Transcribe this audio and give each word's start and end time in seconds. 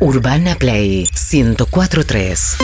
Urbana 0.00 0.54
Play 0.54 1.08
1043. 1.12 2.56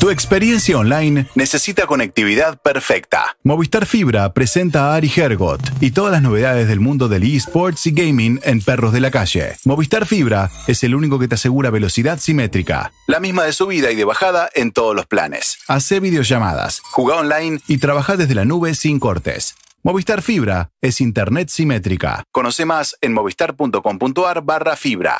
Tu 0.00 0.10
experiencia 0.10 0.78
online 0.78 1.26
necesita 1.34 1.86
conectividad 1.86 2.60
perfecta. 2.60 3.36
Movistar 3.44 3.86
Fibra 3.86 4.32
presenta 4.32 4.90
a 4.90 4.94
Ari 4.96 5.12
Hergot 5.14 5.60
y 5.80 5.90
todas 5.90 6.10
las 6.10 6.22
novedades 6.22 6.68
del 6.68 6.80
mundo 6.80 7.08
del 7.08 7.22
eSports 7.22 7.86
y 7.86 7.92
gaming 7.92 8.40
en 8.42 8.62
Perros 8.62 8.92
de 8.92 9.00
la 9.00 9.10
Calle. 9.10 9.56
Movistar 9.64 10.06
Fibra 10.06 10.50
es 10.66 10.82
el 10.84 10.94
único 10.94 11.18
que 11.18 11.28
te 11.28 11.34
asegura 11.34 11.70
velocidad 11.70 12.18
simétrica, 12.18 12.92
la 13.06 13.20
misma 13.20 13.44
de 13.44 13.52
subida 13.52 13.90
y 13.90 13.96
de 13.96 14.04
bajada 14.04 14.48
en 14.54 14.72
todos 14.72 14.96
los 14.96 15.06
planes. 15.06 15.58
Hace 15.68 16.00
videollamadas, 16.00 16.80
juega 16.80 17.20
online 17.20 17.60
y 17.68 17.78
trabaja 17.78 18.16
desde 18.16 18.34
la 18.34 18.44
nube 18.44 18.74
sin 18.74 18.98
cortes. 18.98 19.54
Movistar 19.84 20.22
Fibra 20.22 20.70
es 20.80 21.00
internet 21.00 21.48
simétrica. 21.48 22.22
Conoce 22.30 22.64
más 22.64 22.96
en 23.00 23.12
movistar.com.ar 23.12 24.42
barra 24.42 24.76
fibra. 24.76 25.18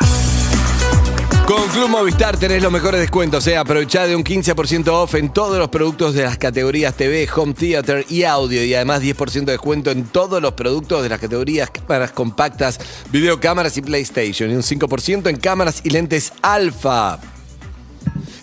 Con 1.47 1.67
Club 1.69 1.89
Movistar 1.89 2.37
tenés 2.37 2.63
los 2.63 2.71
mejores 2.71 3.01
descuentos, 3.01 3.47
eh. 3.47 3.57
aprovechá 3.57 4.07
de 4.07 4.15
un 4.15 4.23
15% 4.23 4.89
off 4.89 5.15
en 5.17 5.33
todos 5.33 5.59
los 5.59 5.69
productos 5.69 6.15
de 6.15 6.23
las 6.23 6.39
categorías 6.39 6.95
TV, 6.95 7.29
Home 7.35 7.53
Theater 7.53 8.07
y 8.09 8.23
Audio 8.23 8.65
y 8.65 8.75
además 8.75 9.03
10% 9.03 9.45
de 9.45 9.53
descuento 9.53 9.91
en 9.91 10.05
todos 10.05 10.41
los 10.41 10.53
productos 10.53 11.03
de 11.03 11.09
las 11.09 11.19
categorías 11.19 11.71
cámaras 11.71 12.13
compactas, 12.13 12.79
videocámaras 13.11 13.77
y 13.77 13.83
PlayStation 13.83 14.51
y 14.51 14.55
un 14.55 14.63
5% 14.63 15.29
en 15.29 15.37
cámaras 15.37 15.81
y 15.85 15.91
lentes 15.91 16.33
Alpha. 16.43 17.19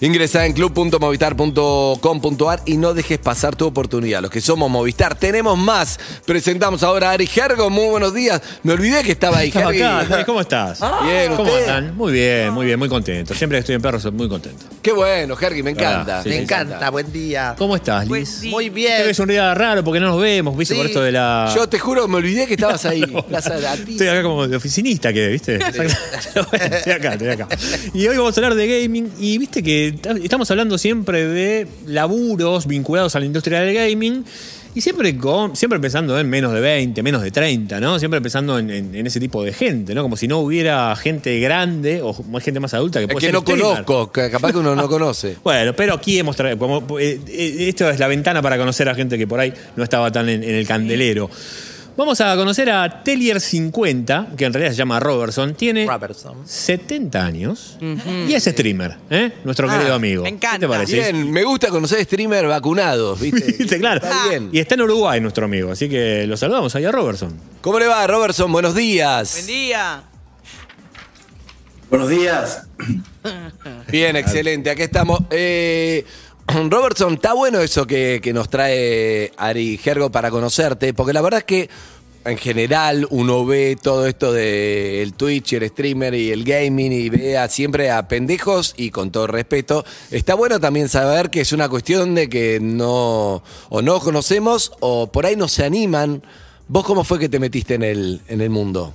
Ingresa 0.02 0.45
en 0.45 0.53
club.movistar.com.ar 0.53 2.62
y 2.66 2.77
no 2.77 2.94
dejes 2.94 3.17
pasar 3.17 3.57
tu 3.57 3.66
oportunidad. 3.66 4.21
Los 4.21 4.31
que 4.31 4.40
somos 4.40 4.70
Movistar 4.70 5.13
tenemos 5.16 5.57
más. 5.57 5.99
Presentamos 6.26 6.84
ahora 6.84 7.09
a 7.09 7.13
Ari 7.13 7.27
Gergo. 7.27 7.70
Muy 7.70 7.90
buenos 7.90 8.13
días. 8.13 8.41
Me 8.63 8.71
olvidé 8.73 9.04
que 9.04 9.12
estaba 9.12 9.40
ahí, 9.40 9.49
Estaba 9.49 9.71
acá. 9.71 10.26
¿Cómo 10.26 10.40
estás? 10.40 10.80
Bien, 11.04 11.35
¿Cómo 11.35 11.52
¿usted? 11.52 11.67
andan? 11.67 11.98
Muy 11.98 12.13
bien, 12.13 12.54
muy 12.54 12.66
bien, 12.66 12.80
muy 12.80 12.88
contento. 12.88 13.34
Siempre 13.34 13.57
que 13.57 13.59
estoy 13.59 13.76
en 13.76 13.81
perros 13.81 14.02
soy 14.02 14.12
muy 14.12 14.30
contento. 14.30 14.66
Qué 14.81 14.93
bueno, 14.93 15.35
Gergi, 15.35 15.63
me 15.63 15.71
encanta. 15.71 16.20
Ah, 16.20 16.23
sí, 16.23 16.29
Me 16.29 16.35
sí, 16.38 16.43
encanta, 16.43 16.90
buen 16.91 17.12
día. 17.12 17.55
¿Cómo 17.57 17.76
estás, 17.76 18.04
Liz? 18.04 18.10
Pues 18.10 18.29
sí. 18.29 18.49
Muy 18.49 18.70
Te 18.70 18.76
bien. 18.76 19.01
ves 19.05 19.20
un 19.20 19.27
día 19.27 19.54
raro 19.54 19.84
porque 19.84 19.99
no 19.99 20.07
nos 20.07 20.21
vemos, 20.21 20.55
¿viste? 20.55 20.76
Sí. 20.76 20.79
Por 20.79 20.88
esto 20.88 21.01
de 21.01 21.12
la. 21.12 21.51
Yo 21.54 21.68
te 21.68 21.77
juro, 21.77 22.07
me 22.07 22.16
olvidé 22.18 22.48
que 22.48 22.54
estabas 22.54 22.85
ahí. 22.85 23.04
Plaza 23.27 23.55
de 23.55 23.62
la. 23.62 23.73
Estoy 23.73 24.07
acá 24.07 24.23
como 24.23 24.48
de 24.48 24.55
oficinista, 24.55 25.12
que 25.12 25.27
¿viste? 25.27 25.55
estoy 25.57 26.93
acá, 26.93 27.13
estoy 27.13 27.27
acá. 27.29 27.49
Y 27.93 28.07
hoy 28.07 28.16
vamos 28.16 28.38
a 28.38 28.40
hablar 28.40 28.55
de 28.55 28.82
gaming. 28.84 29.12
Y 29.20 29.38
viste 29.38 29.62
que 29.62 29.88
ta- 29.91 30.12
estamos 30.12 30.49
hablando 30.51 30.77
siempre 30.77 31.26
de 31.26 31.68
laburos 31.87 32.68
vinculados 32.68 33.15
a 33.15 33.20
la 33.20 33.26
industria 33.26 33.62
del 33.62 33.73
gaming. 33.76 34.23
Y 34.76 34.82
siempre, 34.82 35.18
con, 35.18 35.55
siempre 35.55 35.79
pensando 35.79 36.18
en 36.20 36.29
menos 36.29 36.54
de 36.54 36.62
20, 36.62 37.01
menos 37.01 37.23
de 37.23 37.32
30, 37.32 37.79
¿no? 37.79 37.98
Siempre 37.98 38.21
pensando 38.21 38.60
en, 38.60 38.70
en- 38.70 38.93
en 38.95 39.07
ese 39.07 39.20
tipo 39.20 39.43
de 39.43 39.51
gente, 39.51 39.95
¿no? 39.95 40.04
Como 40.04 40.15
si 40.15 40.27
no 40.27 40.37
hubiera 40.40 40.95
gente 40.95 41.40
grande 41.40 42.01
o 42.04 42.13
gente 42.40 42.60
más 42.60 42.76
adulta 42.76 42.99
que 42.99 43.05
Es 43.05 43.12
puede 43.12 43.20
que 43.21 43.26
ser 43.27 43.34
no 43.34 43.41
streamer. 43.41 43.63
conozco, 43.84 44.12
que 44.12 44.29
capaz 44.29 44.51
que 44.51 44.60
uno 44.60 44.76
no 44.76 44.87
conoce. 44.87 45.37
Bueno, 45.43 45.73
pero 45.76 45.95
aquí 45.95 46.20
hemos 46.20 46.35
traído, 46.35 46.60
como, 46.60 46.99
eh, 46.99 47.20
eh, 47.27 47.55
esto 47.67 47.90
es 47.90 47.98
la 47.99 48.07
ventana 48.07 48.43
para 48.43 48.57
conocer 48.60 48.87
a 48.90 48.93
gente 48.95 49.17
que 49.17 49.26
por 49.26 49.40
ahí 49.40 49.51
no 49.76 49.84
estaba 49.84 50.12
tan 50.12 50.29
en, 50.29 50.43
en 50.43 50.54
el 50.55 50.67
candelero. 50.67 51.32
Vamos 51.99 52.21
a 52.21 52.33
conocer 52.37 52.69
a 52.69 53.03
Tellier50, 53.03 54.35
que 54.37 54.45
en 54.45 54.53
realidad 54.53 54.71
se 54.71 54.77
llama 54.77 55.01
Robertson, 55.01 55.53
tiene 55.53 55.85
Robertson. 55.85 56.47
70 56.47 57.25
años 57.25 57.77
y 57.81 58.33
es 58.33 58.45
streamer, 58.45 58.95
¿eh? 59.09 59.33
nuestro 59.43 59.67
querido 59.67 59.95
amigo. 59.95 60.23
me 60.23 60.29
encanta. 60.29 60.59
¿Qué 60.59 60.59
te 60.61 60.67
parece? 60.70 60.95
Bien, 60.95 61.29
me 61.29 61.43
gusta 61.43 61.67
conocer 61.67 62.01
streamer 62.05 62.47
vacunados, 62.47 63.20
¿viste? 63.21 63.51
¿Viste? 63.51 63.79
Claro. 63.79 63.99
Está 64.01 64.29
bien. 64.29 64.50
Y 64.53 64.59
está 64.59 64.75
en 64.75 64.83
Uruguay 64.83 65.19
nuestro 65.19 65.44
amigo, 65.44 65.73
así 65.73 65.89
que 65.89 66.25
lo 66.25 66.38
saludamos 66.38 66.73
ahí 66.73 66.85
a 66.85 66.91
Robertson. 66.94 67.38
¿Cómo 67.59 67.79
le 67.79 67.88
va, 67.88 68.07
Robertson? 68.07 68.50
Buenos 68.50 68.75
días. 68.75 69.33
Buen 69.33 69.47
día. 69.47 70.03
Buenos 71.89 72.07
días. 72.07 72.67
Bien, 73.91 74.16
excelente. 74.16 74.69
Aquí 74.69 74.83
estamos. 74.83 75.19
Eh, 75.31 76.05
Robertson, 76.69 77.13
está 77.13 77.33
bueno 77.33 77.59
eso 77.61 77.85
que, 77.85 78.19
que 78.23 78.33
nos 78.33 78.50
trae 78.50 79.31
Ari 79.38 79.77
Gergo 79.77 80.11
para 80.11 80.31
conocerte, 80.31 80.93
porque 80.93 81.13
la 81.13 81.21
verdad 81.21 81.39
es 81.39 81.43
que 81.45 81.69
en 82.25 82.37
general 82.37 83.07
uno 83.11 83.45
ve 83.45 83.77
todo 83.81 84.05
esto 84.05 84.33
del 84.33 85.13
Twitch, 85.13 85.53
el 85.53 85.67
streamer 85.69 86.13
y 86.13 86.31
el 86.31 86.43
gaming 86.43 86.91
y 86.91 87.09
ve 87.09 87.38
a- 87.38 87.47
siempre 87.47 87.91
a 87.91 88.07
pendejos 88.07 88.73
y 88.77 88.91
con 88.91 89.11
todo 89.11 89.27
respeto. 89.27 89.85
Está 90.11 90.33
bueno 90.35 90.59
también 90.59 90.89
saber 90.89 91.29
que 91.29 91.41
es 91.41 91.53
una 91.53 91.69
cuestión 91.69 92.15
de 92.15 92.29
que 92.29 92.59
no 92.61 93.41
o 93.69 93.81
no 93.81 93.99
conocemos 93.99 94.73
o 94.81 95.07
por 95.11 95.25
ahí 95.25 95.35
no 95.35 95.47
se 95.47 95.63
animan. 95.63 96.21
¿Vos 96.67 96.83
cómo 96.85 97.03
fue 97.03 97.19
que 97.19 97.29
te 97.29 97.39
metiste 97.39 97.75
en 97.75 97.83
el, 97.83 98.21
en 98.27 98.41
el 98.41 98.49
mundo? 98.49 98.93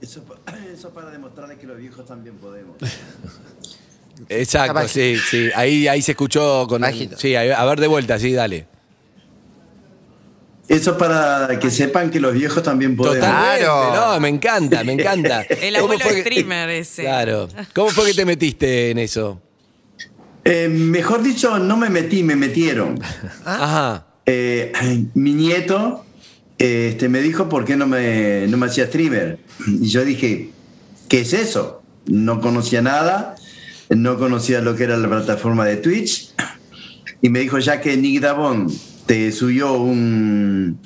Eso, 0.00 0.22
eso 0.72 0.90
para 0.90 1.10
demostrarles 1.10 1.58
que 1.58 1.66
los 1.66 1.78
viejos 1.78 2.06
también 2.06 2.36
podemos. 2.36 2.76
Exacto, 4.28 4.88
sí, 4.88 5.16
sí. 5.30 5.50
Ahí, 5.54 5.88
ahí 5.88 6.02
se 6.02 6.12
escuchó 6.12 6.66
con. 6.68 6.82
Bajito. 6.82 7.16
Sí, 7.18 7.34
a 7.34 7.64
ver 7.64 7.80
de 7.80 7.86
vuelta, 7.86 8.18
sí, 8.18 8.32
dale. 8.32 8.66
Eso 10.68 10.98
para 10.98 11.58
que 11.60 11.70
sepan 11.70 12.10
que 12.10 12.18
los 12.18 12.34
viejos 12.34 12.62
también 12.62 12.96
podemos. 12.96 13.18
Totalmente. 13.18 13.64
Claro. 13.64 13.94
No, 14.14 14.20
me 14.20 14.28
encanta, 14.28 14.82
me 14.82 14.92
encanta. 14.94 15.42
El 15.48 15.74
¿Cómo 15.74 15.84
abuelo 15.92 16.04
fue 16.04 16.14
que- 16.16 16.20
streamer 16.22 16.70
ese. 16.70 17.02
Claro. 17.02 17.48
¿Cómo 17.72 17.90
fue 17.90 18.06
que 18.06 18.14
te 18.14 18.24
metiste 18.24 18.90
en 18.90 18.98
eso? 18.98 19.40
Eh, 20.44 20.68
mejor 20.68 21.22
dicho, 21.22 21.58
no 21.58 21.76
me 21.76 21.88
metí, 21.88 22.22
me 22.24 22.34
metieron. 22.34 23.00
Ajá. 23.44 24.06
Eh, 24.26 24.72
mi 25.14 25.34
nieto 25.34 26.04
eh, 26.58 26.88
este, 26.92 27.08
me 27.08 27.20
dijo 27.20 27.48
por 27.48 27.64
qué 27.64 27.76
no 27.76 27.86
me, 27.86 28.46
no 28.48 28.56
me 28.56 28.66
hacía 28.66 28.86
streamer. 28.86 29.38
Y 29.68 29.86
yo 29.88 30.04
dije, 30.04 30.50
¿qué 31.08 31.20
es 31.20 31.32
eso? 31.32 31.82
No 32.06 32.40
conocía 32.40 32.82
nada, 32.82 33.36
no 33.90 34.18
conocía 34.18 34.60
lo 34.60 34.74
que 34.74 34.84
era 34.84 34.96
la 34.96 35.08
plataforma 35.08 35.64
de 35.64 35.76
Twitch. 35.76 36.32
Y 37.22 37.28
me 37.28 37.40
dijo, 37.40 37.58
ya 37.58 37.80
que 37.80 37.96
Nick 37.96 38.20
Davon 38.20 38.70
te 39.06 39.32
subió 39.32 39.74
un, 39.74 40.78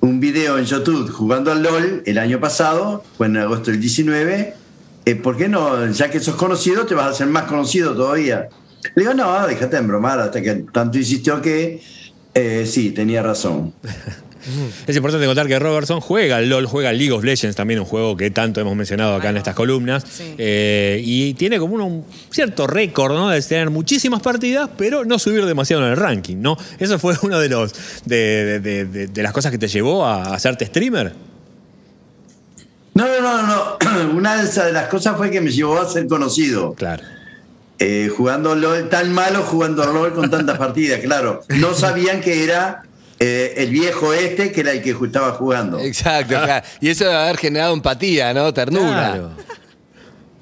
un 0.00 0.20
video 0.20 0.58
en 0.58 0.64
YouTube 0.64 1.10
jugando 1.10 1.50
al 1.50 1.62
LOL 1.62 2.02
el 2.06 2.18
año 2.18 2.40
pasado, 2.40 3.04
fue 3.16 3.26
en 3.26 3.38
agosto 3.38 3.70
del 3.70 3.80
19, 3.80 4.54
eh, 5.06 5.14
¿por 5.16 5.36
qué 5.36 5.48
no? 5.48 5.90
Ya 5.90 6.10
que 6.10 6.20
sos 6.20 6.36
conocido, 6.36 6.86
te 6.86 6.94
vas 6.94 7.06
a 7.06 7.10
hacer 7.10 7.26
más 7.26 7.44
conocido 7.44 7.94
todavía. 7.94 8.48
Le 8.94 9.02
digo, 9.02 9.14
no, 9.14 9.46
déjate 9.46 9.76
de 9.76 9.82
embromar, 9.82 10.20
hasta 10.20 10.42
que 10.42 10.66
tanto 10.72 10.98
insistió 10.98 11.40
que 11.40 11.80
eh, 12.34 12.66
sí, 12.66 12.90
tenía 12.90 13.22
razón. 13.22 13.74
Es 14.86 14.94
importante 14.96 15.26
contar 15.26 15.46
que 15.46 15.58
Robertson 15.58 16.00
juega 16.00 16.36
al 16.36 16.48
LOL, 16.48 16.66
juega 16.66 16.90
al 16.90 16.98
League 16.98 17.12
of 17.12 17.24
Legends, 17.24 17.56
también 17.56 17.80
un 17.80 17.86
juego 17.86 18.16
que 18.16 18.30
tanto 18.30 18.60
hemos 18.60 18.76
mencionado 18.76 19.14
acá 19.14 19.30
en 19.30 19.36
estas 19.38 19.54
columnas. 19.54 20.04
Sí. 20.10 20.34
Eh, 20.38 21.00
y 21.04 21.34
tiene 21.34 21.58
como 21.58 21.74
un 21.76 22.04
cierto 22.30 22.66
récord, 22.66 23.12
¿no? 23.14 23.30
De 23.30 23.40
tener 23.42 23.70
muchísimas 23.70 24.20
partidas, 24.22 24.68
pero 24.76 25.04
no 25.04 25.18
subir 25.18 25.44
demasiado 25.46 25.84
en 25.84 25.90
el 25.92 25.96
ranking, 25.96 26.36
¿no? 26.40 26.56
Eso 26.78 26.98
fue 26.98 27.14
uno 27.22 27.38
de 27.38 27.48
los 27.48 27.72
de, 28.04 28.60
de- 28.60 28.84
de- 28.84 29.06
de 29.06 29.22
las 29.22 29.32
cosas 29.32 29.50
que 29.52 29.58
te 29.58 29.68
llevó 29.68 30.04
a 30.04 30.34
hacerte 30.34 30.66
streamer. 30.66 31.12
No, 32.94 33.06
no, 33.06 33.20
no, 33.20 33.42
no. 33.46 34.12
Una 34.14 34.36
de 34.36 34.44
esas 34.48 34.66
de 34.66 34.72
las 34.72 34.86
cosas 34.88 35.16
fue 35.16 35.30
que 35.30 35.40
me 35.40 35.50
llevó 35.50 35.80
a 35.80 35.88
ser 35.90 36.06
conocido. 36.06 36.74
Claro. 36.74 37.02
Eh, 37.80 38.08
jugando 38.16 38.54
LOL, 38.54 38.88
tan 38.88 39.12
malo 39.12 39.42
jugando 39.42 39.84
LOL 39.84 40.12
con 40.14 40.30
tantas 40.30 40.56
partidas, 40.58 41.00
claro. 41.00 41.42
No 41.48 41.74
sabían 41.74 42.20
que 42.20 42.44
era 42.44 42.82
eh, 43.18 43.54
el 43.58 43.70
viejo 43.70 44.12
este 44.12 44.52
que 44.52 44.60
era 44.60 44.72
el 44.72 44.82
que 44.82 44.90
estaba 44.90 45.32
jugando. 45.32 45.78
Exacto, 45.80 46.34
claro. 46.42 46.66
Y 46.80 46.88
eso 46.88 47.04
debe 47.04 47.16
haber 47.16 47.36
generado 47.36 47.72
empatía, 47.74 48.32
¿no? 48.34 48.52
Ternura. 48.52 48.88
Claro. 49.12 49.30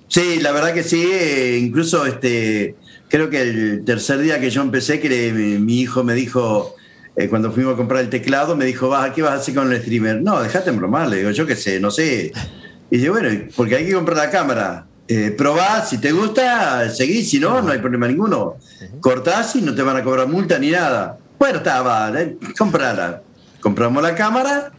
Sí, 0.08 0.40
la 0.40 0.52
verdad 0.52 0.74
que 0.74 0.82
sí. 0.82 1.02
eh, 1.10 1.58
incluso 1.62 2.04
este, 2.06 2.74
creo 3.08 3.30
que 3.30 3.40
el 3.40 3.82
tercer 3.84 4.18
día 4.18 4.40
que 4.40 4.50
yo 4.50 4.60
empecé, 4.62 5.00
que 5.00 5.08
le- 5.08 5.32
mi, 5.32 5.58
mi 5.58 5.80
hijo 5.80 6.04
me 6.04 6.14
dijo, 6.14 6.74
eh, 7.16 7.28
cuando 7.28 7.50
fuimos 7.52 7.74
a 7.74 7.76
comprar 7.76 8.02
el 8.02 8.10
teclado, 8.10 8.54
me 8.56 8.64
dijo, 8.66 8.88
"Vas, 8.88 9.12
¿qué 9.12 9.22
vas 9.22 9.32
a 9.32 9.34
hacer 9.36 9.54
con 9.54 9.72
el 9.72 9.80
streamer? 9.80 10.20
No, 10.20 10.42
dejate 10.42 10.70
embromar. 10.70 11.08
Le 11.08 11.18
digo, 11.18 11.30
yo 11.30 11.46
qué 11.46 11.56
sé, 11.56 11.80
no 11.80 11.90
sé. 11.90 12.32
Y 12.90 12.96
dije, 12.98 13.08
bueno, 13.10 13.28
porque 13.56 13.76
hay 13.76 13.86
que 13.86 13.92
comprar 13.94 14.16
la 14.18 14.30
cámara. 14.30 14.86
Eh, 15.08 15.34
probá, 15.36 15.84
si 15.84 15.98
te 15.98 16.12
gusta, 16.12 16.88
seguís, 16.90 17.28
si 17.30 17.38
no, 17.38 17.60
no 17.62 17.72
hay 17.72 17.78
problema 17.78 18.06
ninguno. 18.06 18.56
Cortás 19.00 19.56
y 19.56 19.62
no 19.62 19.74
te 19.74 19.82
van 19.82 19.96
a 19.96 20.04
cobrar 20.04 20.26
multa 20.28 20.58
ni 20.58 20.70
nada. 20.70 21.18
Está, 21.50 21.82
va, 21.82 22.12
eh, 22.20 22.36
comprala. 22.56 23.22
Compramos 23.60 24.02
la 24.02 24.14
cámara 24.14 24.72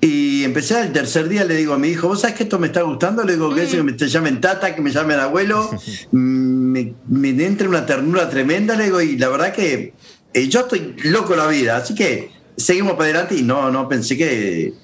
y 0.00 0.44
empecé 0.44 0.80
el 0.80 0.92
tercer 0.92 1.28
día, 1.28 1.44
le 1.44 1.56
digo 1.56 1.72
a 1.72 1.78
mi 1.78 1.88
hijo, 1.88 2.08
¿vos 2.08 2.20
sabés 2.20 2.36
que 2.36 2.42
esto 2.42 2.58
me 2.58 2.66
está 2.66 2.82
gustando? 2.82 3.24
Le 3.24 3.34
digo 3.34 3.54
que, 3.54 3.66
que 3.66 3.82
me 3.82 3.92
te 3.92 4.08
llamen 4.08 4.40
tata, 4.40 4.74
que 4.74 4.82
me 4.82 4.90
llamen 4.90 5.18
abuelo. 5.18 5.70
Mm, 6.12 6.18
me, 6.72 6.94
me 7.08 7.44
entra 7.44 7.68
una 7.68 7.86
ternura 7.86 8.28
tremenda, 8.28 8.76
le 8.76 8.84
digo, 8.84 9.00
y 9.00 9.16
la 9.16 9.28
verdad 9.28 9.52
que 9.52 9.94
eh, 10.34 10.48
yo 10.48 10.60
estoy 10.60 10.94
loco 11.04 11.34
la 11.36 11.46
vida, 11.46 11.76
así 11.76 11.94
que 11.94 12.30
seguimos 12.56 12.92
para 12.92 13.04
adelante 13.04 13.36
y 13.36 13.42
no, 13.42 13.70
no 13.70 13.88
pensé 13.88 14.16
que, 14.16 14.74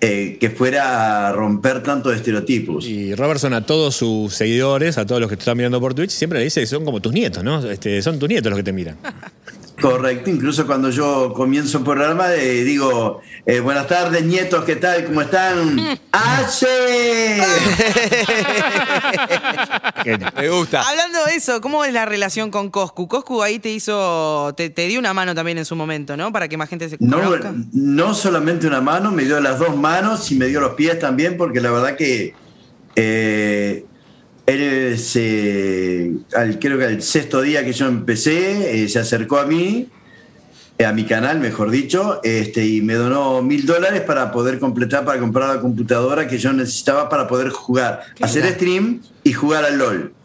eh, 0.00 0.36
que 0.38 0.50
fuera 0.50 1.28
a 1.28 1.32
romper 1.32 1.82
tantos 1.82 2.14
estereotipos. 2.14 2.86
Y 2.86 3.14
Robertson 3.14 3.54
a 3.54 3.64
todos 3.64 3.96
sus 3.96 4.34
seguidores, 4.34 4.98
a 4.98 5.06
todos 5.06 5.20
los 5.20 5.30
que 5.30 5.36
te 5.36 5.40
están 5.40 5.56
mirando 5.56 5.80
por 5.80 5.94
Twitch, 5.94 6.10
siempre 6.10 6.38
le 6.38 6.44
dice 6.44 6.60
que 6.60 6.66
son 6.66 6.84
como 6.84 7.00
tus 7.00 7.12
nietos, 7.12 7.42
¿no? 7.42 7.64
Este, 7.70 8.02
son 8.02 8.18
tus 8.18 8.28
nietos 8.28 8.50
los 8.50 8.58
que 8.58 8.64
te 8.64 8.72
miran. 8.72 8.98
Correcto, 9.80 10.30
incluso 10.30 10.66
cuando 10.66 10.90
yo 10.90 11.32
comienzo 11.34 11.78
un 11.78 11.84
programa 11.84 12.34
eh, 12.34 12.64
digo, 12.64 13.20
eh, 13.46 13.60
buenas 13.60 13.86
tardes 13.86 14.24
nietos, 14.24 14.64
¿qué 14.64 14.76
tal? 14.76 15.04
¿Cómo 15.04 15.22
están? 15.22 15.98
¡Hace! 16.12 17.40
Me 20.36 20.48
gusta. 20.48 20.82
Hablando 20.88 21.24
de 21.26 21.34
eso, 21.34 21.60
¿cómo 21.60 21.84
es 21.84 21.92
la 21.92 22.04
relación 22.06 22.50
con 22.50 22.70
Coscu? 22.70 23.08
Coscu 23.08 23.42
ahí 23.42 23.58
te 23.58 23.70
hizo, 23.70 24.54
te, 24.56 24.70
te 24.70 24.86
dio 24.88 24.98
una 24.98 25.14
mano 25.14 25.34
también 25.34 25.58
en 25.58 25.64
su 25.64 25.76
momento, 25.76 26.16
¿no? 26.16 26.32
Para 26.32 26.48
que 26.48 26.56
más 26.56 26.68
gente 26.68 26.88
se 26.88 26.96
No, 27.00 27.20
conozca. 27.22 27.52
no 27.72 28.14
solamente 28.14 28.66
una 28.66 28.80
mano, 28.80 29.10
me 29.10 29.24
dio 29.24 29.40
las 29.40 29.58
dos 29.58 29.76
manos 29.76 30.30
y 30.30 30.36
me 30.36 30.46
dio 30.46 30.60
los 30.60 30.74
pies 30.74 30.98
también, 30.98 31.36
porque 31.36 31.60
la 31.60 31.70
verdad 31.70 31.96
que 31.96 32.34
eh, 32.96 33.84
él 34.50 34.98
se, 34.98 36.12
al, 36.34 36.58
creo 36.58 36.78
que 36.78 36.84
al 36.84 37.02
sexto 37.02 37.42
día 37.42 37.64
que 37.64 37.72
yo 37.72 37.86
empecé, 37.86 38.82
eh, 38.82 38.88
se 38.88 38.98
acercó 38.98 39.38
a 39.38 39.46
mí, 39.46 39.88
eh, 40.78 40.84
a 40.84 40.92
mi 40.92 41.04
canal, 41.04 41.40
mejor 41.40 41.70
dicho, 41.70 42.20
este, 42.24 42.66
y 42.66 42.80
me 42.80 42.94
donó 42.94 43.42
mil 43.42 43.66
dólares 43.66 44.00
para 44.00 44.32
poder 44.32 44.58
completar, 44.58 45.04
para 45.04 45.20
comprar 45.20 45.54
la 45.54 45.60
computadora 45.60 46.26
que 46.26 46.38
yo 46.38 46.52
necesitaba 46.52 47.08
para 47.08 47.28
poder 47.28 47.50
jugar, 47.50 48.02
hacer 48.20 48.44
stream 48.54 49.02
y 49.22 49.32
jugar 49.32 49.64
al 49.64 49.78
LOL. 49.78 50.12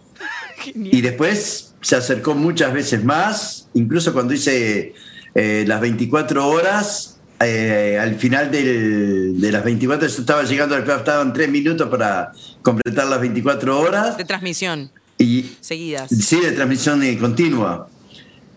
Y 0.73 1.01
después 1.01 1.75
se 1.81 1.95
acercó 1.95 2.33
muchas 2.33 2.73
veces 2.73 3.03
más, 3.03 3.67
incluso 3.73 4.13
cuando 4.13 4.33
hice 4.33 4.93
eh, 5.35 5.65
las 5.67 5.81
24 5.81 6.47
horas, 6.47 7.14
eh, 7.39 7.97
al 8.01 8.15
final 8.15 8.49
del- 8.51 9.39
de 9.39 9.51
las 9.51 9.63
24 9.63 10.07
yo 10.07 10.19
estaba 10.21 10.43
llegando 10.43 10.75
al 10.75 10.83
club, 10.83 10.97
estaban 10.97 11.33
tres 11.33 11.49
minutos 11.49 11.87
para 11.89 12.31
completar 12.61 13.07
las 13.07 13.19
24 13.19 13.79
horas. 13.79 14.17
De 14.17 14.25
transmisión, 14.25 14.89
Y 15.17 15.45
seguidas. 15.61 16.09
sí, 16.11 16.39
de 16.39 16.51
transmisión 16.51 17.03
eh, 17.03 17.17
continua. 17.17 17.89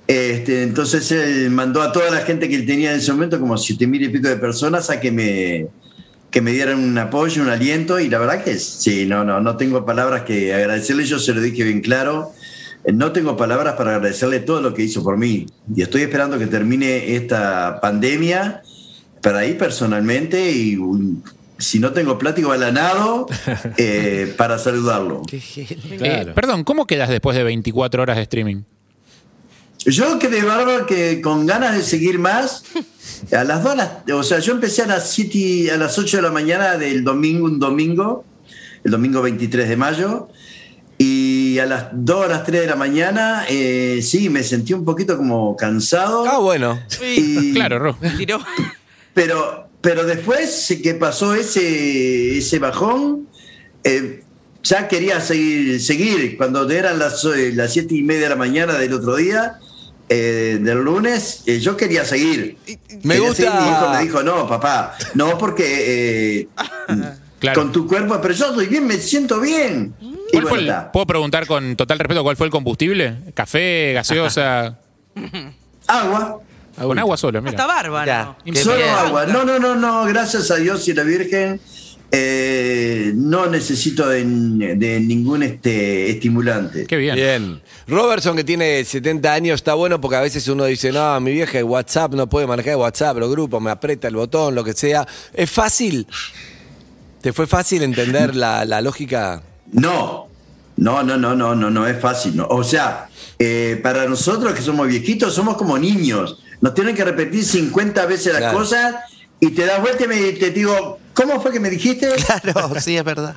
Este, 0.07 0.63
entonces 0.63 1.11
él 1.13 1.51
mandó 1.51 1.83
a 1.83 1.93
toda 1.93 2.11
la 2.11 2.21
gente 2.21 2.49
que 2.49 2.55
él 2.57 2.65
tenía 2.67 2.93
en 2.93 2.99
ese 3.01 3.13
momento, 3.13 3.39
como 3.39 3.59
siete 3.59 3.87
mil 3.87 4.03
y 4.03 4.09
pico 4.09 4.29
de 4.29 4.37
personas, 4.37 4.89
a 4.89 5.01
que 5.01 5.13
me, 5.13 5.67
que 6.31 6.41
me 6.41 6.53
dieran 6.53 6.79
un 6.79 6.97
apoyo, 6.97 7.43
un 7.43 7.51
aliento, 7.51 8.01
y 8.01 8.09
la 8.09 8.19
verdad 8.19 8.43
que 8.43 8.59
sí, 8.59 9.05
no, 9.05 9.23
no, 9.25 9.41
no 9.41 9.57
tengo 9.59 9.85
palabras 9.85 10.23
que 10.23 10.55
agradecerle, 10.55 11.05
yo 11.05 11.19
se 11.19 11.35
lo 11.35 11.43
dije 11.43 11.63
bien 11.65 11.81
claro, 11.83 12.33
no 12.93 13.13
tengo 13.13 13.37
palabras 13.37 13.75
para 13.75 13.97
agradecerle 13.97 14.41
todo 14.41 14.61
lo 14.61 14.75
que 14.75 14.83
hizo 14.83 15.03
por 15.03 15.17
mí, 15.19 15.47
y 15.75 15.83
estoy 15.83 16.03
esperando 16.03 16.39
que 16.39 16.47
termine 16.47 17.15
esta 17.17 17.81
pandemia 17.81 18.63
para 19.23 19.45
ir 19.47 19.59
personalmente 19.59 20.51
y 20.53 20.77
un- 20.77 21.23
si 21.59 21.81
no 21.81 21.93
tengo 21.93 22.19
plático 22.19 22.51
balanado 22.51 23.27
eh, 23.79 24.33
para 24.37 24.59
saludarlo. 24.59 25.23
Claro. 25.99 26.31
Eh, 26.31 26.33
perdón, 26.35 26.63
¿cómo 26.65 26.87
quedas 26.87 27.09
después 27.09 27.37
de 27.37 27.43
24 27.43 28.01
horas 28.03 28.17
de 28.17 28.23
streaming? 28.23 28.63
Yo 29.85 30.19
quedé 30.19 30.43
bárbaro 30.43 30.87
que 30.87 31.21
con 31.21 31.47
ganas 31.47 31.75
de 31.77 31.83
seguir 31.83 32.19
más. 32.19 32.63
A 33.37 33.43
las 33.45 33.63
dos, 33.63 33.73
a 33.73 33.77
las- 33.77 33.91
o 34.13 34.23
sea, 34.23 34.39
yo 34.39 34.53
empecé 34.53 34.83
a 34.83 34.87
las 34.87 35.11
siete, 35.11 35.71
a 35.73 35.77
las 35.77 35.99
8 35.99 36.19
de 36.19 36.23
la 36.23 36.31
mañana 36.31 36.77
del 36.77 37.03
domingo, 37.05 37.47
un 37.47 37.59
domingo, 37.59 38.25
el 38.85 38.91
domingo 38.93 39.23
23 39.23 39.69
de 39.69 39.77
mayo, 39.77 40.29
y 41.55 41.59
a 41.59 41.67
las 41.67 41.87
2 41.93 42.25
a 42.25 42.29
las 42.29 42.45
3 42.45 42.63
de 42.63 42.67
la 42.67 42.77
mañana, 42.77 43.45
eh, 43.49 44.01
sí, 44.03 44.29
me 44.31 44.43
sentí 44.43 44.73
un 44.73 44.85
poquito 44.85 45.17
como 45.17 45.57
cansado. 45.57 46.25
Ah, 46.29 46.39
bueno. 46.39 46.79
y- 47.05 47.53
Claro, 47.55 47.79
Ro. 47.79 47.99
Tiró. 48.17 48.39
pero, 49.15 49.69
pero 49.81 50.05
después 50.05 50.79
que 50.83 50.95
pasó 50.95 51.35
ese, 51.35 52.39
ese 52.39 52.59
bajón, 52.59 53.29
eh, 53.85 54.23
ya 54.63 54.89
quería 54.89 55.21
seguir, 55.21 55.81
seguir. 55.81 56.37
Cuando 56.37 56.69
eran 56.71 56.99
las, 56.99 57.25
eh, 57.25 57.53
las 57.55 57.73
siete 57.73 57.95
y 57.95 58.03
media 58.03 58.23
de 58.25 58.29
la 58.31 58.37
mañana 58.37 58.75
del 58.75 58.93
otro 58.93 59.17
día, 59.17 59.59
eh, 60.11 60.59
del 60.61 60.79
lunes, 60.79 61.43
eh, 61.47 61.61
yo 61.61 61.77
quería 61.77 62.05
seguir. 62.05 62.57
Me 63.03 63.15
Quería 63.15 63.29
gusta- 63.29 63.35
seguir. 63.37 63.61
Mi 63.61 63.69
hijo 63.71 63.91
me 63.93 64.03
dijo, 64.03 64.23
no, 64.23 64.49
papá, 64.49 64.97
no, 65.15 65.39
porque 65.39 65.65
eh, 66.41 66.49
Claro. 67.39 67.61
con 67.63 67.71
tu 67.71 67.87
cuerpo, 67.87 68.19
pero 68.21 68.35
yo 68.35 68.47
estoy 68.49 68.67
bien, 68.67 68.85
me 68.85 68.97
siento 68.97 69.41
bien. 69.41 69.95
¿Cuál 70.33 70.47
fue 70.47 70.59
el-. 70.59 70.75
¿Puedo 70.93 71.07
preguntar 71.07 71.47
con 71.47 71.77
total 71.77 71.99
respeto 71.99 72.23
cuál 72.23 72.37
fue 72.37 72.47
el 72.47 72.51
combustible? 72.53 73.17
¿Café, 73.35 73.93
gaseosa? 73.95 74.79
Agua. 75.87 76.41
Con 76.81 76.97
agua 76.99 77.17
solo, 77.17 77.41
mira. 77.43 77.51
Está 77.51 77.67
bárbaro. 77.67 78.07
Ya. 78.07 78.37
Qué 78.45 78.55
Solo 78.55 78.77
bien. 78.77 78.89
agua. 78.89 79.27
No, 79.27 79.45
no, 79.45 79.59
no, 79.59 79.75
no. 79.75 80.05
Gracias 80.05 80.49
a 80.53 80.57
Dios 80.57 80.87
y 80.87 80.95
la 80.95 81.03
Virgen. 81.03 81.61
eh, 82.13 83.11
no 83.17 83.47
necesito 83.47 84.09
de, 84.09 84.23
de 84.25 85.01
ningún 85.01 85.43
este, 85.43 86.09
estimulante. 86.11 86.87
Qué 86.87 86.97
bien. 86.97 87.17
Bien. 87.17 87.61
Robertson, 87.89 88.37
que 88.37 88.45
tiene 88.45 88.85
70 88.85 89.33
años, 89.33 89.55
está 89.57 89.75
bueno 89.75 90.01
porque 90.01 90.17
a 90.17 90.21
veces 90.21 90.47
uno 90.47 90.67
dice, 90.67 90.93
no, 90.93 91.19
mi 91.21 91.33
vieja 91.33 91.59
el 91.59 91.65
WhatsApp 91.65 92.15
no 92.15 92.29
puede 92.29 92.47
manejar 92.47 92.75
el 92.75 92.79
WhatsApp, 92.79 93.17
los 93.19 93.31
grupos, 93.31 93.61
me 93.61 93.71
aprieta 93.73 94.07
el 94.07 94.15
botón, 94.15 94.55
lo 94.55 94.63
que 94.63 94.73
sea. 94.73 95.05
¿Es 95.35 95.51
fácil? 95.51 96.07
¿Te 97.23 97.33
fue 97.33 97.47
fácil 97.49 97.83
entender 97.83 98.37
la, 98.37 98.65
la 98.65 98.81
lógica? 98.81 99.43
No, 99.73 100.29
no, 100.77 101.03
no, 101.03 101.17
no, 101.17 101.35
no, 101.35 101.55
no, 101.55 101.71
no 101.71 101.87
es 101.87 102.01
fácil. 102.01 102.37
no. 102.37 102.47
O 102.49 102.63
sea, 102.65 103.09
eh, 103.39 103.79
para 103.83 104.07
nosotros 104.07 104.55
que 104.55 104.63
somos 104.63 104.87
viejitos, 104.89 105.35
somos 105.35 105.57
como 105.57 105.79
niños. 105.79 106.39
Nos 106.61 106.75
tienen 106.75 106.95
que 106.97 107.05
repetir 107.05 107.45
50 107.45 108.07
veces 108.07 108.33
las 108.33 108.43
Claro. 108.43 108.59
cosas 108.59 108.95
y 109.41 109.51
te 109.51 109.65
das 109.67 109.81
vuelta 109.81 110.05
y 110.05 110.09
me- 110.09 110.33
te 110.33 110.51
digo, 110.51 110.99
¿cómo 111.15 111.41
fue 111.41 111.53
que 111.53 111.61
me 111.61 111.71
dijiste? 111.71 112.09
Claro, 112.43 112.73
sí, 112.81 112.97
es 112.97 113.05
verdad. 113.05 113.37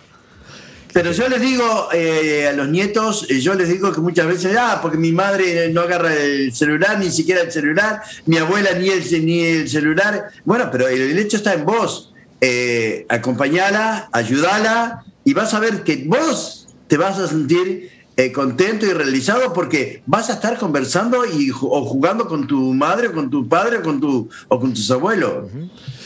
Pero 0.94 1.13
yo 1.13 1.30
les 1.30 1.39
digo 1.39 1.88
eh, 1.94 2.48
a 2.50 2.51
los 2.51 2.68
nietos, 2.68 3.25
eh, 3.30 3.39
yo 3.39 3.54
les 3.54 3.69
digo 3.69 3.94
que 3.94 4.01
muchas 4.01 4.27
veces, 4.27 4.57
ah, 4.60 4.80
porque 4.81 4.98
mi 4.98 5.13
madre 5.13 5.69
no 5.69 5.81
agarra 5.81 6.13
el 6.13 6.54
celular, 6.54 7.00
ni 7.00 7.10
siquiera 7.12 7.42
el 7.42 7.51
celular, 7.51 8.01
mi 8.25 8.38
abuela 8.38 8.74
ni 8.74 8.89
el, 8.89 9.25
ni 9.25 9.39
el 9.42 9.69
celular. 9.69 10.31
Bueno, 10.44 10.68
pero 10.69 10.89
el, 10.89 11.00
el 11.01 11.18
hecho 11.19 11.38
está 11.38 11.54
en 11.54 11.63
vos. 11.66 12.12
Eh, 12.42 13.06
acompañala, 13.07 14.10
ayudala, 14.12 15.06
y 15.23 15.33
vas 15.33 15.53
a 15.53 15.59
ver 15.59 15.83
que 15.83 16.03
vos 16.06 16.68
te 16.88 16.97
vas 16.97 17.18
a 17.19 17.27
sentir 17.27 17.89
eh, 18.18 18.31
contento 18.31 18.85
y 18.85 18.94
realizado 18.94 19.53
porque 19.53 20.03
vas 20.06 20.29
a 20.29 20.33
estar 20.33 20.57
conversando 20.57 21.25
y, 21.25 21.51
o 21.51 21.85
jugando 21.85 22.27
con 22.27 22.45
tu 22.45 22.73
madre, 22.73 23.07
o 23.07 23.13
con 23.13 23.29
tu 23.29 23.47
padre, 23.47 23.77
o 23.77 23.81
con, 23.81 24.00
tu, 24.00 24.29
o 24.47 24.59
con 24.59 24.73
tus 24.73 24.91
abuelos. 24.91 25.50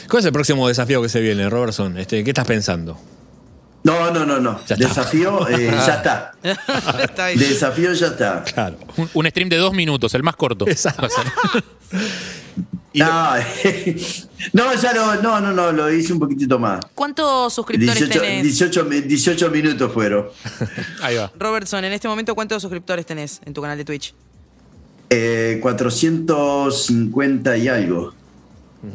¿Cuál 0.10 0.20
es 0.20 0.26
el 0.26 0.32
próximo 0.32 0.68
desafío 0.68 1.02
que 1.02 1.10
se 1.10 1.20
viene, 1.20 1.50
Robertson? 1.50 1.98
Este, 1.98 2.24
¿Qué 2.24 2.30
estás 2.30 2.46
pensando? 2.46 2.98
No, 3.84 4.12
no, 4.12 4.26
no, 4.26 4.40
no. 4.40 4.60
Ya. 4.66 4.76
Desafío, 4.76 5.48
eh, 5.48 5.72
ya 5.72 5.96
está. 5.96 6.32
Está 7.02 7.28
bien. 7.28 7.40
Desafío 7.40 7.94
ya 7.94 8.08
está. 8.08 8.44
Claro. 8.44 8.78
Un, 8.98 9.10
un 9.14 9.26
stream 9.28 9.50
de 9.50 9.58
dos 9.58 9.74
minutos, 9.74 10.14
el 10.14 10.24
más 10.24 10.36
corto. 10.36 10.68
Exacto. 10.68 11.08
No, 12.94 13.34
no, 14.54 14.74
ya 14.82 14.94
lo, 14.94 15.22
no, 15.22 15.42
no, 15.42 15.52
no, 15.52 15.72
lo 15.74 15.92
hice 15.94 16.14
un 16.14 16.20
poquitito 16.20 16.58
más. 16.58 16.86
¿Cuántos 16.96 17.54
suscriptores 17.54 18.00
18, 18.08 18.22
tenés? 18.22 18.44
18, 18.44 18.86
mi- 18.86 19.02
18 19.02 19.50
minutos 19.52 19.92
fueron. 19.94 20.28
Ahí 21.02 21.16
va. 21.18 21.32
Robertson, 21.38 21.84
en 21.84 21.92
este 21.94 22.08
momento, 22.08 22.34
¿cuántos 22.36 22.62
suscriptores 22.62 23.06
tenés 23.06 23.42
en 23.46 23.54
tu 23.54 23.62
canal 23.62 23.78
de 23.78 23.84
Twitch? 23.84 24.14
Eh, 25.10 25.60
450 25.62 27.58
y 27.58 27.68
algo. 27.68 28.14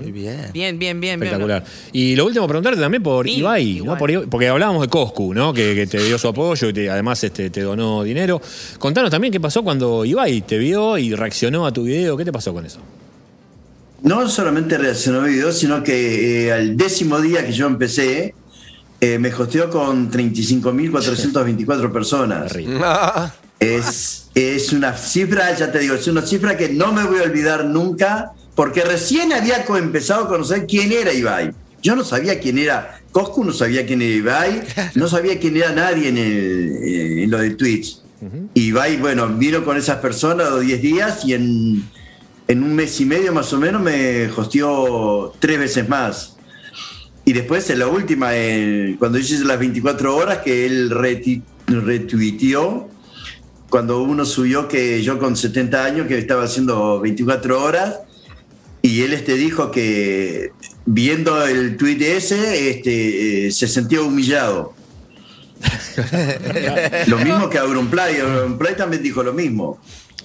Muy 0.00 0.12
bien. 0.12 0.50
Bien, 0.52 0.79
bien, 0.79 1.00
bien, 1.00 1.19
bien. 1.19 1.33
Espectacular. 1.33 1.64
Y 1.93 2.14
lo 2.14 2.25
último, 2.26 2.47
preguntarte 2.47 2.81
también 2.81 3.02
por 3.02 3.26
Sí, 3.26 3.38
Ibai, 3.38 3.69
igual. 3.79 3.95
¿no? 3.95 3.99
Por 3.99 4.29
porque 4.29 4.49
hablábamos 4.49 4.83
de 4.83 4.88
Coscu, 4.88 5.35
¿no? 5.35 5.52
Que, 5.52 5.75
que 5.75 5.87
te 5.88 5.99
dio 6.02 6.17
su 6.17 6.29
apoyo 6.29 6.69
y 6.69 6.73
te- 6.73 6.88
además 6.88 7.23
este, 7.25 7.50
te 7.50 7.61
donó 7.62 8.02
dinero. 8.05 8.40
Contanos 8.79 9.11
también 9.11 9.33
qué 9.33 9.40
pasó 9.40 9.62
cuando 9.64 10.05
Ibai 10.05 10.43
te 10.43 10.59
vio 10.59 10.97
y 10.97 11.14
reaccionó 11.14 11.67
a 11.67 11.73
tu 11.73 11.83
video. 11.85 12.17
¿Qué 12.17 12.25
te 12.25 12.33
pasó 12.33 12.55
con 12.55 12.64
eso? 12.64 12.79
No 14.02 14.28
solamente 14.28 14.78
reaccionó 14.78 15.23
a 15.23 15.52
sino 15.52 15.83
que 15.83 16.47
eh, 16.47 16.52
al 16.52 16.76
décimo 16.76 17.21
día 17.21 17.45
que 17.47 17.52
yo 17.52 17.66
empecé, 17.66 18.35
eh, 19.00 19.19
me 19.19 19.33
hosteó 19.33 19.69
con 19.71 20.11
35.424 20.11 21.92
personas. 21.92 22.52
Es, 23.61 24.30
es 24.35 24.73
una 24.73 24.97
cifra, 24.97 25.54
ya 25.54 25.71
te 25.71 25.78
digo, 25.80 25.95
es 25.95 26.07
una 26.09 26.23
cifra 26.23 26.57
que 26.57 26.71
no 26.71 26.92
me 26.92 27.04
voy 27.04 27.19
a 27.21 27.25
olvidar 27.25 27.66
nunca, 27.66 28.33
porque 28.54 28.83
recién 28.83 29.35
había 29.35 29.64
empezado 29.76 30.25
a 30.25 30.28
conocer 30.28 30.66
quién 30.66 30.90
era 30.92 31.12
Ibai. 31.12 31.52
Yo 31.83 31.95
no 31.95 32.02
sabía 32.04 32.40
quién 32.40 32.57
era 32.59 33.00
Coscu, 33.12 33.45
no 33.45 33.52
sabía 33.52 33.85
quién 33.87 34.00
era 34.00 34.14
Ibai, 34.14 34.62
no 34.95 35.09
sabía 35.09 35.38
quién 35.38 35.57
era 35.59 35.73
nadie 35.73 36.09
en, 36.09 36.16
el- 36.19 37.19
en 37.25 37.30
lo 37.30 37.38
de 37.38 37.50
Twitch. 37.50 37.99
Ibai, 38.54 38.97
bueno, 38.99 39.28
vino 39.28 39.64
con 39.64 39.76
esas 39.76 39.97
personas 39.99 40.50
los 40.50 40.61
10 40.62 40.80
días 40.83 41.25
y 41.26 41.35
en, 41.35 41.88
en 42.50 42.64
un 42.64 42.75
mes 42.75 43.00
y 43.00 43.04
medio 43.04 43.33
más 43.33 43.52
o 43.52 43.59
menos 43.59 43.80
me 43.80 44.26
hosteó 44.26 45.33
tres 45.38 45.57
veces 45.57 45.88
más. 45.88 46.37
Y 47.25 47.33
después 47.33 47.71
en 47.71 47.78
la 47.78 47.87
última, 47.87 48.35
el- 48.35 48.97
cuando 48.99 49.19
yo 49.19 49.37
hice 49.37 49.45
las 49.45 49.59
24 49.61 50.16
horas, 50.16 50.38
que 50.38 50.66
él 50.66 50.90
retuiteó, 51.69 52.88
cuando 53.69 54.02
uno 54.02 54.25
subió 54.25 54.66
que 54.66 55.00
yo 55.00 55.21
con 55.21 55.37
70 55.37 55.85
años, 55.85 56.09
que 56.09 56.19
estaba 56.19 56.42
haciendo 56.42 56.99
24 56.99 57.62
horas, 57.62 58.00
y 58.83 59.02
él 59.02 59.12
este 59.12 59.35
dijo 59.35 59.71
que 59.71 60.50
viendo 60.87 61.47
el 61.47 61.76
tuit 61.76 62.02
ese, 62.02 62.71
este, 62.71 63.47
eh, 63.47 63.52
se 63.52 63.69
sentía 63.69 64.00
humillado. 64.02 64.75
lo 67.07 67.19
mismo 67.19 67.49
que 67.49 67.59
Auronplay, 67.59 68.19
Auronplay 68.19 68.75
también 68.76 69.04
dijo 69.04 69.23
lo 69.23 69.35
mismo. 69.35 69.78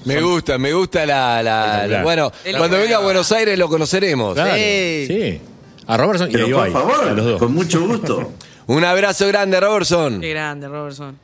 Me 0.04 0.22
gusta, 0.22 0.58
me 0.58 0.74
gusta 0.74 1.06
la. 1.06 1.42
la- 1.42 2.04
bueno, 2.04 2.32
El- 2.44 2.58
cuando 2.58 2.78
venga 2.78 2.98
a 2.98 3.00
Buenos 3.00 3.32
Aires 3.32 3.58
lo 3.58 3.68
conoceremos. 3.70 4.34
Claro, 4.36 4.54
Sí. 4.56 5.06
sí. 5.08 5.42
A 5.88 5.98
Robertson 5.98 6.30
y 6.30 6.34
Pero 6.34 6.46
a 6.46 6.50
por 6.50 6.68
Ibai, 6.68 6.70
a 6.70 6.74
los 6.74 6.94
favor, 6.98 7.16
dos. 7.24 7.40
con 7.40 7.54
mucho 7.54 7.82
gusto. 7.88 8.32
Un 8.68 8.84
abrazo 8.84 9.28
grande, 9.28 9.60
Robertson. 9.60 10.20
Qué 10.22 10.30
grande, 10.32 10.68
Robertson. 10.68 11.18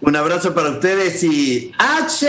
Un 0.00 0.14
abrazo 0.14 0.54
para 0.54 0.70
ustedes 0.70 1.22
y 1.24 1.72
¡H! 1.76 2.26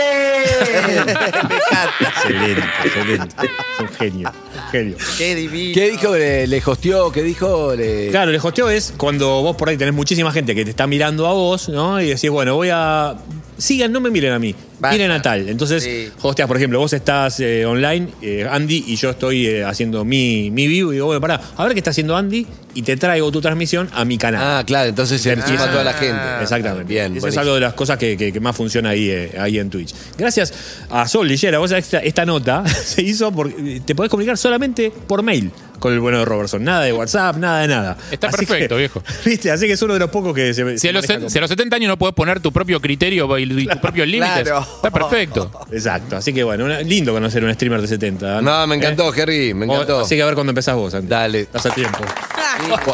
Excelente, 2.00 2.62
excelente. 2.84 3.36
Es 3.46 3.80
un 3.80 3.88
genio, 3.88 4.32
un 4.54 4.70
genio. 4.70 4.96
Qué 5.18 5.34
divino. 5.34 5.74
¿Qué 5.74 5.90
dijo? 5.90 6.12
¿Le, 6.16 6.46
le 6.46 6.62
hosteó? 6.64 7.12
¿Qué 7.12 7.22
dijo? 7.22 7.74
Le- 7.76 8.08
Claro, 8.10 8.30
el 8.30 8.36
hosteo 8.42 8.68
es 8.70 8.92
cuando 8.96 9.42
vos 9.42 9.56
por 9.56 9.68
ahí 9.68 9.76
tenés 9.76 9.94
muchísima 9.94 10.32
gente 10.32 10.54
que 10.54 10.64
te 10.64 10.70
está 10.70 10.86
mirando 10.86 11.26
a 11.26 11.32
vos, 11.32 11.68
¿no? 11.68 12.00
Y 12.00 12.08
decís, 12.08 12.30
bueno, 12.30 12.54
voy 12.56 12.70
a. 12.72 13.16
Sigan, 13.58 13.92
no 13.92 14.00
me 14.00 14.10
miren 14.10 14.32
a 14.32 14.38
mí, 14.38 14.54
Basta. 14.80 14.90
miren 14.96 15.10
a 15.10 15.20
tal. 15.22 15.48
Entonces, 15.48 15.82
Sí. 15.84 16.10
hosteas, 16.22 16.48
por 16.48 16.56
ejemplo, 16.56 16.78
vos 16.78 16.92
estás 16.92 17.38
eh, 17.40 17.64
online, 17.66 18.08
eh, 18.22 18.46
Andy, 18.50 18.84
y 18.88 18.96
yo 18.96 19.10
estoy 19.10 19.46
eh, 19.46 19.64
haciendo 19.64 20.04
mi, 20.04 20.50
mi 20.50 20.66
vivo, 20.66 20.90
y 20.92 20.94
digo, 20.96 21.06
bueno, 21.06 21.20
pará, 21.20 21.40
a 21.56 21.64
ver 21.64 21.72
qué 21.74 21.78
está 21.80 21.90
haciendo 21.90 22.16
Andy, 22.16 22.46
y 22.74 22.82
te 22.82 22.96
traigo 22.96 23.30
tu 23.30 23.40
transmisión 23.40 23.88
a 23.92 24.04
mi 24.04 24.16
canal. 24.16 24.40
Ah, 24.42 24.64
claro, 24.64 24.88
entonces 24.88 25.20
se 25.20 25.32
encima 25.32 25.64
Ah. 25.64 25.70
toda 25.70 25.84
la 25.84 25.92
gente. 25.92 26.20
Exactamente. 26.42 26.84
Bien, 26.92 27.16
Eso 27.16 27.28
es 27.28 27.36
algo 27.36 27.54
de 27.54 27.60
las 27.60 27.74
cosas 27.74 27.98
que, 27.98 28.16
que- 28.16 28.32
que 28.32 28.40
más 28.40 28.56
funciona 28.56 28.90
ahí, 28.90 29.10
eh, 29.10 29.32
ahí 29.38 29.58
en 29.58 29.68
Twitch. 29.70 29.94
Gracias 30.16 30.52
a 30.90 31.06
Sol 31.08 31.28
Lillera, 31.28 31.58
vos 31.58 31.70
sabés 31.70 31.84
esta, 31.86 31.98
esta 31.98 32.24
nota 32.24 32.64
se 32.84 33.02
hizo 33.02 33.30
porque 33.32 33.82
te 33.84 33.94
podés 33.94 34.10
comunicar 34.10 34.38
solamente 34.38 34.90
por 35.06 35.22
mail 35.22 35.50
con 35.78 35.92
el 35.94 36.00
bueno 36.00 36.18
de 36.18 36.24
Robertson. 36.26 36.62
Nada 36.62 36.82
de 36.84 36.92
WhatsApp, 36.92 37.36
nada 37.38 37.62
de 37.62 37.68
nada. 37.68 37.96
Está 38.10 38.28
Así 38.28 38.36
perfecto, 38.44 38.74
que- 38.74 38.78
viejo. 38.80 39.02
¿Viste? 39.24 39.50
Así 39.50 39.66
que 39.66 39.72
es 39.72 39.82
uno 39.82 39.94
de 39.94 40.00
los 40.00 40.10
pocos 40.10 40.34
que 40.34 40.52
se. 40.54 40.78
Si 40.78 40.88
a, 40.88 40.92
los, 40.92 41.04
si 41.06 41.38
a 41.38 41.40
los 41.40 41.48
70 41.50 41.76
años 41.76 41.88
no 41.88 41.98
puedes 41.98 42.14
poner 42.14 42.40
tu 42.40 42.52
propio 42.52 42.80
criterio 42.80 43.38
y, 43.38 43.42
y 43.44 43.66
tus 43.66 43.76
propios 43.78 44.06
límites, 44.06 44.42
Claro. 44.42 44.66
Está 44.76 44.90
perfecto. 44.90 45.50
Exacto. 45.70 46.16
Así 46.16 46.32
que 46.32 46.42
bueno, 46.44 46.64
una- 46.64 46.80
lindo 46.80 47.12
conocer 47.12 47.44
un 47.44 47.52
streamer 47.54 47.80
de 47.82 47.88
70. 47.88 48.40
No, 48.42 48.66
me 48.66 48.76
encantó, 48.76 49.14
¿Eh? 49.14 49.22
Harry, 49.22 49.54
me 49.54 49.66
O- 49.66 49.74
encantó. 49.74 50.00
Así 50.00 50.16
que 50.16 50.22
a 50.22 50.26
ver 50.26 50.34
cuándo 50.34 50.50
empezás 50.50 50.74
vos, 50.76 50.94
Andy. 50.94 51.08
Dale. 51.08 51.40
Estás 51.40 51.66
a 51.66 51.70
tiempo. 51.70 51.98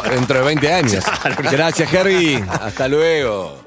Dentro 0.09 0.39
de 0.39 0.45
20 0.45 0.71
años. 0.73 1.03
Gracias, 1.51 1.93
Harry. 1.93 2.35
Hasta 2.61 2.87
luego. 2.87 3.66